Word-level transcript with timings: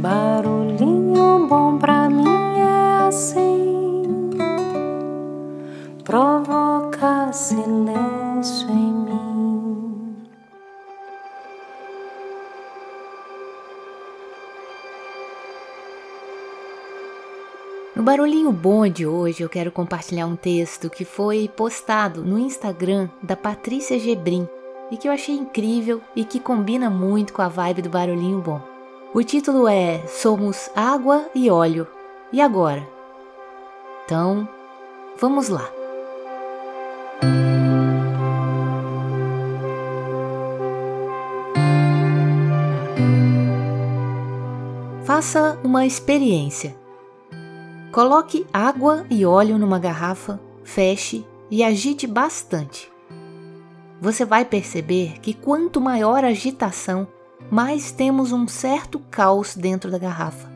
Barulhinho 0.00 1.46
bom 1.46 1.76
pra 1.76 2.08
mim 2.08 2.24
é 2.58 3.06
assim, 3.06 4.30
provoca 6.02 7.30
silêncio 7.34 8.70
em 8.70 8.92
mim. 8.92 10.16
No 17.94 18.02
Barulhinho 18.02 18.50
Bom 18.52 18.88
de 18.88 19.06
hoje, 19.06 19.42
eu 19.42 19.50
quero 19.50 19.70
compartilhar 19.70 20.24
um 20.24 20.34
texto 20.34 20.88
que 20.88 21.04
foi 21.04 21.46
postado 21.54 22.24
no 22.24 22.38
Instagram 22.38 23.10
da 23.22 23.36
Patrícia 23.36 23.98
Gebrim 23.98 24.48
e 24.90 24.96
que 24.96 25.06
eu 25.06 25.12
achei 25.12 25.34
incrível 25.34 26.00
e 26.16 26.24
que 26.24 26.40
combina 26.40 26.88
muito 26.88 27.34
com 27.34 27.42
a 27.42 27.48
vibe 27.48 27.82
do 27.82 27.90
Barulhinho 27.90 28.40
Bom. 28.40 28.69
O 29.12 29.24
título 29.24 29.66
é 29.66 30.06
Somos 30.06 30.70
Água 30.72 31.28
e 31.34 31.50
Óleo. 31.50 31.84
E 32.32 32.40
agora? 32.40 32.88
Então, 34.04 34.48
vamos 35.18 35.48
lá. 35.48 35.68
Faça 45.04 45.58
uma 45.64 45.84
experiência. 45.84 46.76
Coloque 47.90 48.46
água 48.52 49.04
e 49.10 49.26
óleo 49.26 49.58
numa 49.58 49.80
garrafa, 49.80 50.38
feche 50.62 51.26
e 51.50 51.64
agite 51.64 52.06
bastante. 52.06 52.88
Você 54.00 54.24
vai 54.24 54.44
perceber 54.44 55.18
que 55.20 55.34
quanto 55.34 55.80
maior 55.80 56.22
a 56.22 56.28
agitação, 56.28 57.08
mais 57.50 57.90
temos 57.90 58.30
um 58.32 58.46
certo 58.46 59.00
caos 59.10 59.56
dentro 59.56 59.90
da 59.90 59.98
garrafa, 59.98 60.48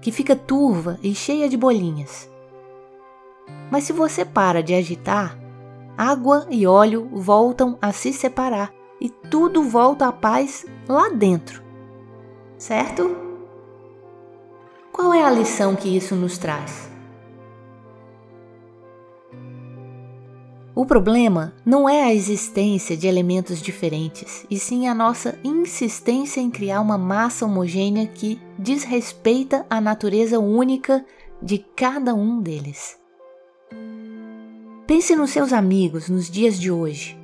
que 0.00 0.12
fica 0.12 0.36
turva 0.36 0.98
e 1.02 1.14
cheia 1.14 1.48
de 1.48 1.56
bolinhas. 1.56 2.30
Mas 3.70 3.84
se 3.84 3.92
você 3.92 4.24
para 4.24 4.62
de 4.62 4.72
agitar, 4.72 5.36
água 5.96 6.46
e 6.48 6.66
óleo 6.66 7.08
voltam 7.12 7.76
a 7.82 7.92
se 7.92 8.12
separar 8.12 8.72
e 9.00 9.10
tudo 9.10 9.62
volta 9.64 10.06
à 10.06 10.12
paz 10.12 10.64
lá 10.88 11.08
dentro. 11.08 11.62
Certo? 12.56 13.16
Qual 14.92 15.12
é 15.12 15.22
a 15.22 15.30
lição 15.30 15.76
que 15.76 15.96
isso 15.96 16.14
nos 16.14 16.38
traz? 16.38 16.90
O 20.78 20.86
problema 20.86 21.52
não 21.66 21.88
é 21.88 22.04
a 22.04 22.14
existência 22.14 22.96
de 22.96 23.08
elementos 23.08 23.60
diferentes, 23.60 24.46
e 24.48 24.60
sim 24.60 24.86
a 24.86 24.94
nossa 24.94 25.36
insistência 25.42 26.40
em 26.40 26.48
criar 26.48 26.80
uma 26.80 26.96
massa 26.96 27.44
homogênea 27.44 28.06
que 28.06 28.40
desrespeita 28.56 29.66
a 29.68 29.80
natureza 29.80 30.38
única 30.38 31.04
de 31.42 31.58
cada 31.58 32.14
um 32.14 32.40
deles. 32.40 32.96
Pense 34.86 35.16
nos 35.16 35.30
seus 35.30 35.52
amigos 35.52 36.08
nos 36.08 36.30
dias 36.30 36.56
de 36.56 36.70
hoje. 36.70 37.18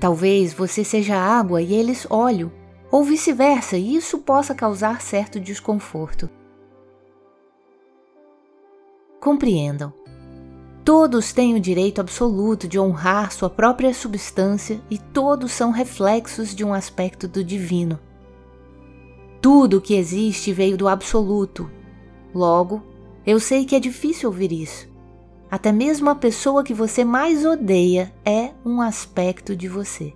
Talvez 0.00 0.52
você 0.52 0.82
seja 0.82 1.14
água 1.14 1.62
e 1.62 1.72
eles 1.72 2.04
óleo, 2.10 2.52
ou 2.90 3.04
vice-versa, 3.04 3.76
e 3.76 3.94
isso 3.94 4.18
possa 4.18 4.52
causar 4.52 5.00
certo 5.00 5.38
desconforto. 5.38 6.28
Compreendam 9.20 9.92
Todos 10.84 11.32
têm 11.32 11.54
o 11.54 11.60
direito 11.60 11.98
absoluto 11.98 12.68
de 12.68 12.78
honrar 12.78 13.32
sua 13.32 13.48
própria 13.48 13.94
substância 13.94 14.82
e 14.90 14.98
todos 14.98 15.50
são 15.50 15.70
reflexos 15.70 16.54
de 16.54 16.62
um 16.62 16.74
aspecto 16.74 17.26
do 17.26 17.42
divino. 17.42 17.98
Tudo 19.40 19.78
o 19.78 19.80
que 19.80 19.94
existe 19.94 20.52
veio 20.52 20.76
do 20.76 20.86
absoluto. 20.86 21.70
Logo, 22.34 22.82
eu 23.26 23.40
sei 23.40 23.64
que 23.64 23.74
é 23.74 23.80
difícil 23.80 24.28
ouvir 24.28 24.52
isso. 24.52 24.86
Até 25.50 25.72
mesmo 25.72 26.10
a 26.10 26.14
pessoa 26.14 26.62
que 26.62 26.74
você 26.74 27.02
mais 27.02 27.46
odeia 27.46 28.12
é 28.22 28.50
um 28.62 28.82
aspecto 28.82 29.56
de 29.56 29.68
você. 29.68 30.12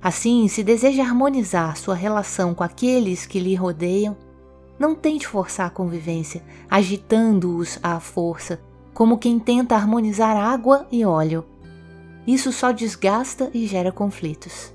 Assim, 0.00 0.48
se 0.48 0.62
deseja 0.62 1.02
harmonizar 1.02 1.76
sua 1.76 1.94
relação 1.94 2.54
com 2.54 2.64
aqueles 2.64 3.26
que 3.26 3.40
lhe 3.40 3.54
rodeiam, 3.54 4.16
não 4.78 4.94
tente 4.94 5.26
forçar 5.26 5.66
a 5.66 5.70
convivência, 5.70 6.42
agitando-os 6.70 7.78
à 7.82 8.00
força 8.00 8.58
como 8.98 9.16
quem 9.16 9.38
tenta 9.38 9.76
harmonizar 9.76 10.36
água 10.36 10.88
e 10.90 11.04
óleo. 11.04 11.44
Isso 12.26 12.50
só 12.50 12.72
desgasta 12.72 13.48
e 13.54 13.64
gera 13.64 13.92
conflitos. 13.92 14.74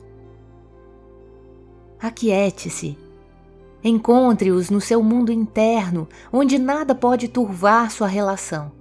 Aquiete-se. 2.00 2.98
Encontre-os 3.84 4.70
no 4.70 4.80
seu 4.80 5.04
mundo 5.04 5.30
interno, 5.30 6.08
onde 6.32 6.58
nada 6.58 6.96
pode 6.96 7.28
turvar 7.28 7.92
sua 7.92 8.08
relação. 8.08 8.72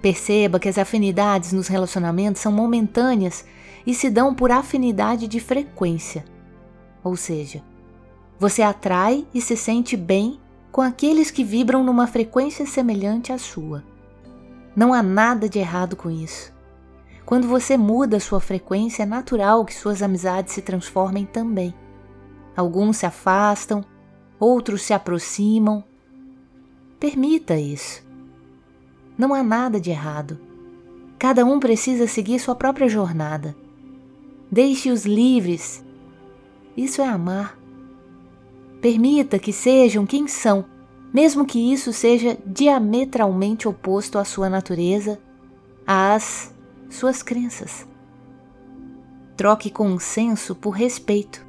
Perceba 0.00 0.58
que 0.58 0.70
as 0.70 0.78
afinidades 0.78 1.52
nos 1.52 1.68
relacionamentos 1.68 2.40
são 2.40 2.50
momentâneas 2.50 3.44
e 3.86 3.92
se 3.92 4.08
dão 4.08 4.34
por 4.34 4.50
afinidade 4.50 5.28
de 5.28 5.38
frequência. 5.38 6.24
Ou 7.02 7.14
seja, 7.14 7.62
você 8.38 8.62
atrai 8.62 9.26
e 9.34 9.42
se 9.42 9.54
sente 9.54 9.98
bem 9.98 10.40
com 10.72 10.80
aqueles 10.80 11.30
que 11.30 11.44
vibram 11.44 11.84
numa 11.84 12.06
frequência 12.06 12.64
semelhante 12.64 13.30
à 13.30 13.36
sua. 13.36 13.84
Não 14.76 14.92
há 14.92 15.02
nada 15.02 15.48
de 15.48 15.58
errado 15.58 15.94
com 15.94 16.10
isso. 16.10 16.52
Quando 17.24 17.48
você 17.48 17.76
muda 17.76 18.20
sua 18.20 18.40
frequência, 18.40 19.02
é 19.04 19.06
natural 19.06 19.64
que 19.64 19.74
suas 19.74 20.02
amizades 20.02 20.52
se 20.52 20.60
transformem 20.60 21.24
também. 21.24 21.74
Alguns 22.56 22.98
se 22.98 23.06
afastam, 23.06 23.84
outros 24.38 24.82
se 24.82 24.92
aproximam. 24.92 25.82
Permita 26.98 27.58
isso. 27.58 28.04
Não 29.16 29.32
há 29.32 29.42
nada 29.42 29.80
de 29.80 29.90
errado. 29.90 30.38
Cada 31.18 31.44
um 31.44 31.60
precisa 31.60 32.06
seguir 32.06 32.38
sua 32.38 32.54
própria 32.54 32.88
jornada. 32.88 33.56
Deixe-os 34.50 35.06
livres. 35.06 35.84
Isso 36.76 37.00
é 37.00 37.06
amar. 37.06 37.58
Permita 38.80 39.38
que 39.38 39.52
sejam 39.52 40.04
quem 40.04 40.28
são 40.28 40.66
mesmo 41.14 41.46
que 41.46 41.72
isso 41.72 41.92
seja 41.92 42.36
diametralmente 42.44 43.68
oposto 43.68 44.18
à 44.18 44.24
sua 44.24 44.50
natureza, 44.50 45.20
às 45.86 46.52
suas 46.90 47.22
crenças. 47.22 47.86
Troque 49.36 49.70
consenso 49.70 50.56
por 50.56 50.70
respeito. 50.70 51.46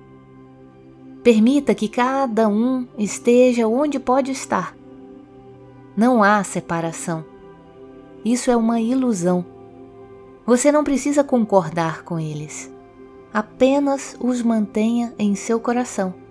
Permita 1.24 1.74
que 1.74 1.90
cada 1.90 2.48
um 2.48 2.88
esteja 2.96 3.68
onde 3.68 4.00
pode 4.00 4.32
estar. 4.32 4.78
Não 5.98 6.22
há 6.22 6.44
separação. 6.44 7.26
Isso 8.24 8.52
é 8.52 8.56
uma 8.56 8.80
ilusão. 8.80 9.44
Você 10.46 10.72
não 10.72 10.84
precisa 10.84 11.24
concordar 11.24 12.04
com 12.04 12.20
eles. 12.20 12.72
Apenas 13.34 14.16
os 14.20 14.44
mantenha 14.44 15.12
em 15.18 15.34
seu 15.34 15.60
coração 15.60 16.25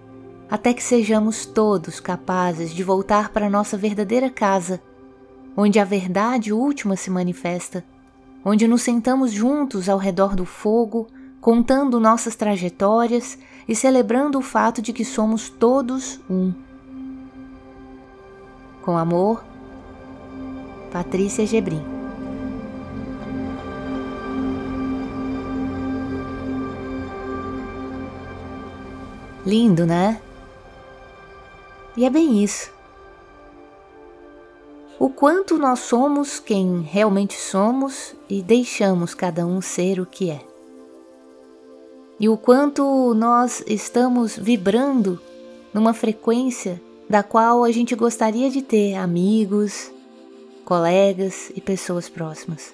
até 0.51 0.73
que 0.73 0.83
sejamos 0.83 1.47
todos 1.47 2.01
capazes 2.01 2.71
de 2.73 2.83
voltar 2.85 3.31
para 3.31 3.51
nossa 3.51 3.77
verdadeira 3.77 4.31
casa, 4.31 4.81
onde 5.57 5.79
a 5.79 5.85
verdade 5.85 6.53
última 6.53 6.97
se 6.97 7.11
manifesta, 7.11 7.85
onde 8.45 8.69
nos 8.69 8.83
sentamos 8.83 9.33
juntos 9.33 9.89
ao 9.89 9.99
redor 9.99 10.37
do 10.37 10.45
fogo, 10.45 11.07
contando 11.41 12.01
nossas 12.01 12.37
trajetórias 12.37 13.39
e 13.69 13.75
celebrando 13.75 14.39
o 14.39 14.43
fato 14.43 14.83
de 14.83 14.93
que 14.93 15.05
somos 15.05 15.49
todos 15.49 16.21
um. 16.29 16.53
Com 18.83 18.97
amor, 18.97 19.45
Patrícia 20.93 21.47
Gebrim. 21.47 21.83
Lindo, 29.45 29.85
né? 29.85 30.21
E 31.97 32.05
é 32.05 32.11
bem 32.11 32.43
isso. 32.43 32.73
O 34.99 35.09
quanto 35.09 35.59
nós 35.59 35.81
somos 35.81 36.39
quem 36.39 36.81
realmente 36.83 37.35
somos 37.35 38.15
e 38.29 38.43
deixamos 38.43 39.15
cada 39.15 39.47
um 39.47 39.61
ser 39.61 40.01
o 40.01 40.07
que 40.07 40.31
é. 40.31 40.41
E 42.19 42.29
o 42.29 42.37
quanto 42.37 43.13
nós 43.15 43.63
estamos 43.67 44.37
vibrando 44.37 45.21
numa 45.73 45.93
frequência 45.93 46.81
da 47.11 47.23
qual 47.23 47.65
a 47.65 47.73
gente 47.73 47.95
gostaria 47.95 48.49
de 48.49 48.63
ter 48.63 48.95
amigos, 48.95 49.93
colegas 50.65 51.53
e 51.55 51.61
pessoas 51.61 52.09
próximas. 52.09 52.73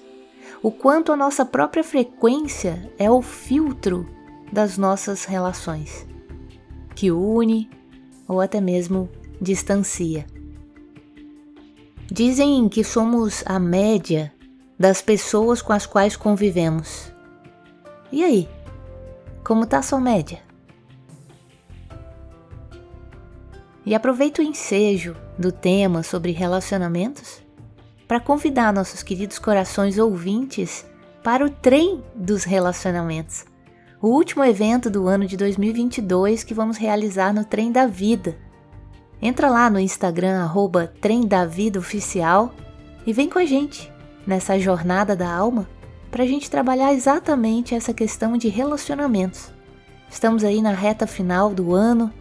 O 0.61 0.71
quanto 0.71 1.11
a 1.11 1.17
nossa 1.17 1.43
própria 1.43 1.83
frequência 1.83 2.91
é 2.97 3.09
o 3.09 3.21
filtro 3.21 4.07
das 4.51 4.77
nossas 4.77 5.25
relações, 5.25 6.05
que 6.93 7.11
une 7.11 7.69
ou 8.27 8.39
até 8.39 8.61
mesmo 8.61 9.09
distancia. 9.41 10.27
Dizem 12.11 12.69
que 12.69 12.83
somos 12.83 13.43
a 13.47 13.57
média 13.57 14.31
das 14.77 15.01
pessoas 15.01 15.61
com 15.61 15.73
as 15.73 15.85
quais 15.85 16.15
convivemos. 16.15 17.11
E 18.11 18.23
aí? 18.23 18.47
Como 19.43 19.65
tá 19.65 19.79
a 19.79 19.81
sua 19.81 19.99
média? 19.99 20.43
E 23.83 23.95
aproveito 23.95 24.39
o 24.39 24.43
ensejo 24.43 25.15
do 25.37 25.51
tema 25.51 26.03
sobre 26.03 26.31
relacionamentos 26.31 27.41
para 28.07 28.19
convidar 28.19 28.71
nossos 28.71 29.01
queridos 29.01 29.39
corações 29.39 29.97
ouvintes 29.97 30.85
para 31.23 31.45
o 31.45 31.49
Trem 31.49 32.03
dos 32.13 32.43
Relacionamentos, 32.43 33.45
o 34.01 34.09
último 34.09 34.43
evento 34.43 34.89
do 34.89 35.07
ano 35.07 35.25
de 35.25 35.37
2022 35.37 36.43
que 36.43 36.53
vamos 36.53 36.77
realizar 36.77 37.33
no 37.33 37.45
Trem 37.45 37.71
da 37.71 37.87
Vida. 37.87 38.37
Entra 39.21 39.49
lá 39.49 39.69
no 39.69 39.79
Instagram, 39.79 40.41
arroba 40.41 40.91
Trem 40.99 41.27
da 41.27 41.45
Vida 41.45 41.77
Oficial 41.77 42.53
e 43.05 43.13
vem 43.13 43.29
com 43.29 43.37
a 43.37 43.45
gente 43.45 43.91
nessa 44.25 44.57
jornada 44.59 45.15
da 45.15 45.31
alma 45.31 45.69
para 46.09 46.23
a 46.23 46.27
gente 46.27 46.49
trabalhar 46.49 46.93
exatamente 46.93 47.75
essa 47.75 47.93
questão 47.93 48.35
de 48.35 48.49
relacionamentos. 48.49 49.51
Estamos 50.09 50.43
aí 50.43 50.61
na 50.61 50.73
reta 50.73 51.05
final 51.05 51.53
do 51.53 51.73
ano, 51.73 52.11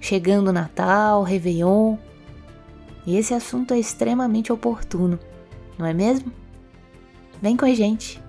chegando 0.00 0.52
Natal, 0.52 1.22
Réveillon, 1.22 1.96
e 3.06 3.16
esse 3.16 3.34
assunto 3.34 3.74
é 3.74 3.78
extremamente 3.78 4.52
oportuno, 4.52 5.18
não 5.76 5.84
é 5.84 5.92
mesmo? 5.92 6.32
Vem 7.42 7.56
com 7.56 7.66
a 7.66 7.74
gente! 7.74 8.22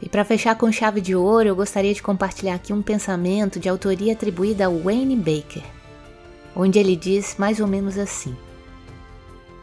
E 0.00 0.08
para 0.08 0.24
fechar 0.24 0.56
com 0.56 0.72
chave 0.72 1.00
de 1.00 1.14
ouro, 1.14 1.48
eu 1.48 1.54
gostaria 1.54 1.94
de 1.94 2.02
compartilhar 2.02 2.54
aqui 2.54 2.72
um 2.72 2.82
pensamento 2.82 3.60
de 3.60 3.68
autoria 3.68 4.14
atribuída 4.14 4.66
a 4.66 4.68
Wayne 4.68 5.14
Baker, 5.14 5.62
onde 6.54 6.78
ele 6.78 6.96
diz 6.96 7.36
mais 7.38 7.60
ou 7.60 7.66
menos 7.66 7.98
assim: 7.98 8.36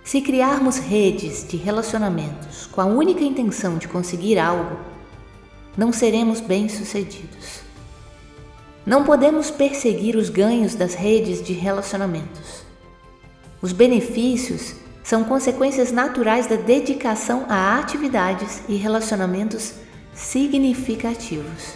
Se 0.03 0.21
criarmos 0.21 0.77
redes 0.77 1.47
de 1.47 1.57
relacionamentos 1.57 2.65
com 2.67 2.81
a 2.81 2.85
única 2.85 3.23
intenção 3.23 3.77
de 3.77 3.87
conseguir 3.87 4.37
algo, 4.37 4.77
não 5.77 5.93
seremos 5.93 6.41
bem-sucedidos. 6.41 7.61
Não 8.85 9.03
podemos 9.03 9.51
perseguir 9.51 10.15
os 10.15 10.29
ganhos 10.29 10.73
das 10.73 10.93
redes 10.93 11.43
de 11.43 11.53
relacionamentos. 11.53 12.63
Os 13.61 13.71
benefícios 13.71 14.73
são 15.03 15.23
consequências 15.23 15.91
naturais 15.91 16.47
da 16.47 16.55
dedicação 16.55 17.45
a 17.49 17.77
atividades 17.79 18.61
e 18.67 18.75
relacionamentos 18.75 19.73
significativos. 20.13 21.73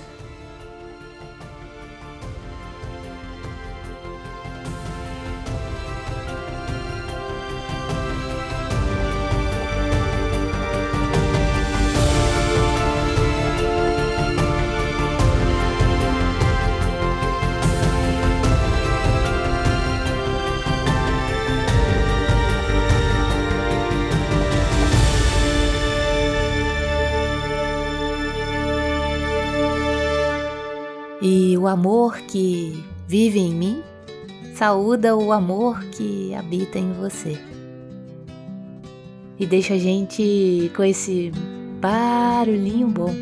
O 31.63 31.67
amor 31.67 32.17
que 32.27 32.83
vive 33.07 33.39
em 33.39 33.53
mim 33.53 33.81
saúda 34.53 35.15
o 35.15 35.31
amor 35.31 35.81
que 35.85 36.35
habita 36.35 36.77
em 36.77 36.91
você. 36.91 37.39
E 39.39 39.45
deixa 39.45 39.75
a 39.75 39.77
gente 39.77 40.69
com 40.75 40.83
esse 40.83 41.31
barulhinho 41.79 42.89
bom. 42.89 43.13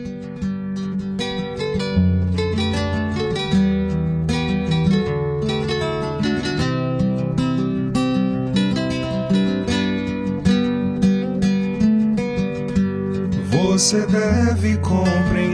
Você 13.52 14.06
deve 14.08 14.78
compreender 14.78 15.51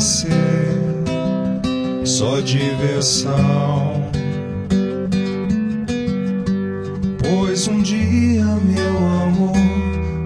vai 0.00 0.06
ser 0.06 0.78
só 2.06 2.40
diversão. 2.40 4.10
Pois 7.18 7.68
um 7.68 7.82
dia, 7.82 8.46
meu 8.64 8.96
amor, 8.96 9.52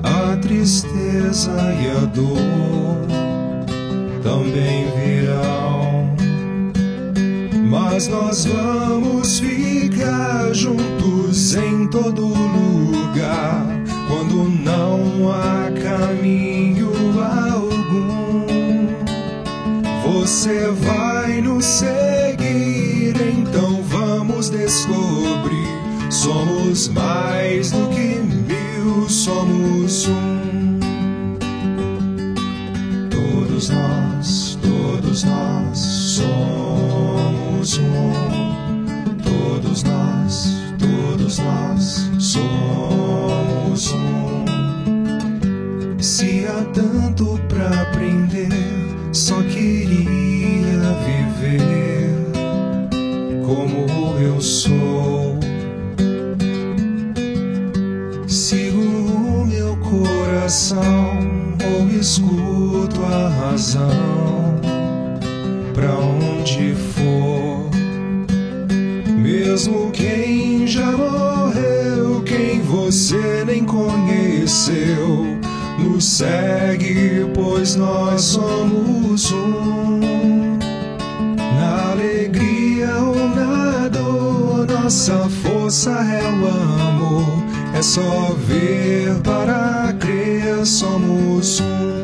a 0.04 0.36
tristeza 0.36 1.50
e 1.82 1.90
a 1.90 2.04
dor 2.06 3.04
também 4.22 4.86
virão. 4.96 6.14
Mas 7.68 8.06
nós 8.06 8.44
vamos 8.44 9.40
ficar 9.40 10.54
juntos 10.54 11.56
em 11.56 11.88
todo 11.88 12.28
lugar 12.28 13.66
quando 14.06 14.48
não 14.48 15.32
há 15.32 15.72
caminho 15.82 16.92
algum. 17.20 17.63
Você 20.24 20.68
vai 20.70 21.42
nos 21.42 21.66
seguir, 21.66 23.14
então 23.20 23.82
vamos 23.82 24.48
descobrir. 24.48 25.68
Somos 26.10 26.88
mais 26.88 27.70
do 27.70 27.86
que 27.90 28.23
Mesmo 69.54 69.92
quem 69.92 70.66
já 70.66 70.90
morreu, 70.90 72.20
quem 72.26 72.60
você 72.60 73.44
nem 73.46 73.64
conheceu, 73.64 75.38
nos 75.78 76.04
segue, 76.04 77.24
pois 77.32 77.76
nós 77.76 78.20
somos 78.20 79.30
um. 79.30 80.58
Na 81.56 81.92
alegria 81.92 82.96
ou 82.96 83.28
na 83.28 83.86
dor, 83.86 84.66
nossa 84.66 85.28
força 85.44 85.90
é 85.90 86.24
o 86.24 86.48
amor. 86.48 87.44
É 87.78 87.80
só 87.80 88.34
ver 88.48 89.20
para 89.22 89.94
crer, 90.00 90.66
somos 90.66 91.60
um. 91.60 92.03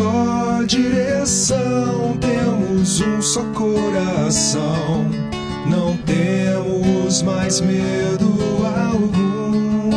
Só 0.00 0.62
direção, 0.66 2.16
temos 2.18 3.02
um 3.02 3.20
só 3.20 3.42
coração. 3.52 5.04
Não 5.66 5.94
temos 5.98 7.20
mais 7.22 7.60
medo 7.60 8.34
algum. 8.82 9.90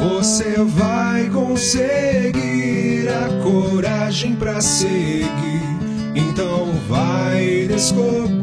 Você 0.00 0.56
vai 0.64 1.28
conseguir 1.28 3.08
a 3.08 3.42
coragem 3.42 4.34
pra 4.34 4.58
seguir. 4.60 5.28
Então 6.14 6.72
vai 6.88 7.66
descobrir. 7.68 8.35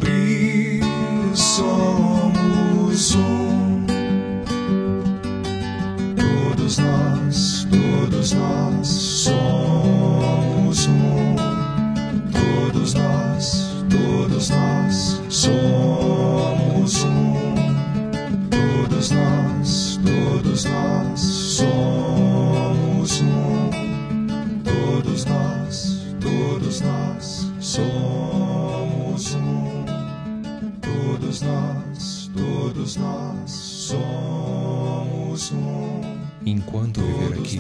Enquanto 36.46 37.02
viver 37.02 37.40
aqui, 37.40 37.58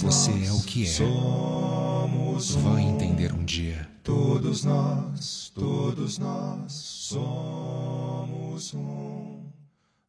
você 0.00 0.44
é 0.44 0.52
o 0.52 0.62
que 0.62 0.84
é. 0.84 0.86
Somos. 0.86 2.54
Vai 2.56 2.82
entender 2.82 3.32
um 3.32 3.44
dia. 3.44 3.90
Todos 4.04 4.64
nós, 4.64 5.50
todos 5.52 6.18
nós 6.18 6.72
somos 6.72 8.72
um. 8.74 9.50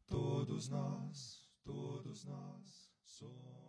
Todos 0.07 0.69
nós, 0.69 1.39
todos 1.63 2.25
nós 2.25 2.91
somos. 3.03 3.64